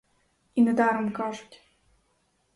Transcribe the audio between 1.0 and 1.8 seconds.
кажуть.